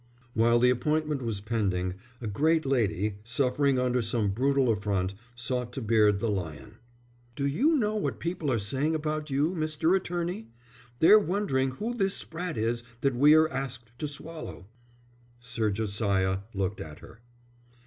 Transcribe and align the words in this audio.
While 0.33 0.57
the 0.57 0.71
appointment 0.71 1.21
was 1.21 1.41
pending, 1.41 1.93
a 2.21 2.25
great 2.25 2.65
lady, 2.65 3.17
suffering 3.23 3.77
under 3.77 4.01
some 4.01 4.29
brutal 4.31 4.71
affront, 4.71 5.13
sought 5.35 5.71
to 5.73 5.81
beard 5.83 6.19
the 6.19 6.27
lion. 6.27 6.77
"Do 7.35 7.45
you 7.45 7.75
know 7.75 7.95
what 7.97 8.19
people 8.19 8.51
are 8.51 8.57
saying 8.57 8.95
about 8.95 9.29
you, 9.29 9.51
Mr. 9.51 9.95
Attorney? 9.95 10.47
They're 10.97 11.19
wondering 11.19 11.69
who 11.73 11.93
this 11.93 12.15
sprat 12.15 12.57
is 12.57 12.81
that 13.01 13.13
we 13.15 13.35
are 13.35 13.47
asked 13.49 13.91
to 13.99 14.07
swallow." 14.07 14.65
Sir 15.39 15.69
Josiah 15.69 16.39
looked 16.55 16.81
at 16.81 16.97
her. 16.97 17.21